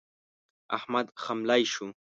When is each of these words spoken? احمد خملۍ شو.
احمد 0.77 1.07
خملۍ 1.23 1.63
شو. 1.73 1.85